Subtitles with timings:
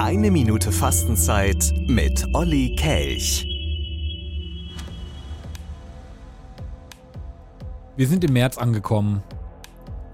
[0.00, 3.44] Eine Minute Fastenzeit mit Olli Kelch.
[7.96, 9.24] Wir sind im März angekommen.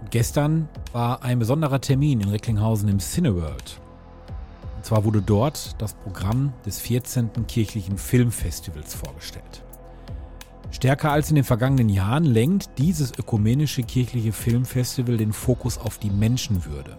[0.09, 3.79] Gestern war ein besonderer Termin in Recklinghausen im Cineworld.
[4.77, 7.47] Und zwar wurde dort das Programm des 14.
[7.47, 9.63] kirchlichen Filmfestivals vorgestellt.
[10.71, 16.11] Stärker als in den vergangenen Jahren lenkt dieses ökumenische kirchliche Filmfestival den Fokus auf die
[16.11, 16.97] Menschenwürde.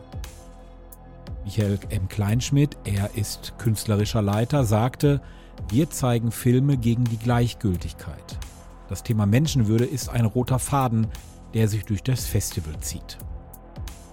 [1.46, 2.08] Michael M.
[2.10, 5.22] Kleinschmidt, er ist künstlerischer Leiter, sagte,
[5.70, 8.40] wir zeigen Filme gegen die Gleichgültigkeit.
[8.90, 11.08] Das Thema Menschenwürde ist ein roter Faden,
[11.54, 13.20] der sich durch das Festival zieht.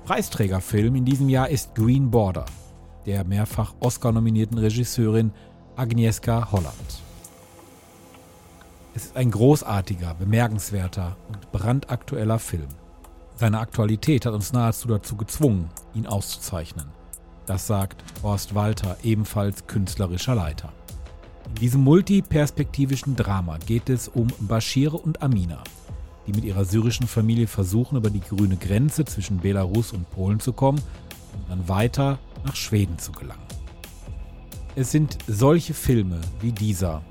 [0.04, 2.44] Preisträgerfilm in diesem Jahr ist Green Border,
[3.06, 5.32] der mehrfach Oscar-nominierten Regisseurin
[5.74, 7.02] Agnieszka Holland.
[8.94, 12.68] Es ist ein großartiger, bemerkenswerter und brandaktueller Film.
[13.36, 17.01] Seine Aktualität hat uns nahezu dazu gezwungen, ihn auszuzeichnen.
[17.46, 20.72] Das sagt Horst Walter, ebenfalls künstlerischer Leiter.
[21.48, 25.62] In diesem multiperspektivischen Drama geht es um Bashir und Amina,
[26.26, 30.52] die mit ihrer syrischen Familie versuchen, über die grüne Grenze zwischen Belarus und Polen zu
[30.52, 33.42] kommen und dann weiter nach Schweden zu gelangen.
[34.74, 37.02] Es sind solche Filme wie dieser,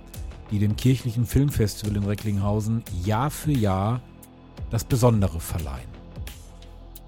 [0.50, 4.02] die dem kirchlichen Filmfestival in Recklinghausen Jahr für Jahr
[4.72, 5.90] das Besondere verleihen.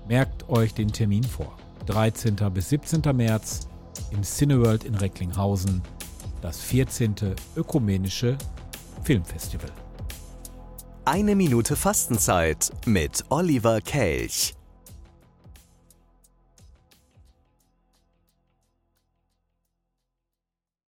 [0.07, 1.55] Merkt euch den Termin vor.
[1.85, 2.35] 13.
[2.53, 3.01] bis 17.
[3.15, 3.67] März
[4.11, 5.81] im Cineworld in Recklinghausen
[6.41, 7.15] das 14.
[7.55, 8.37] Ökumenische
[9.03, 9.71] Filmfestival.
[11.05, 14.53] Eine Minute Fastenzeit mit Oliver Kelch.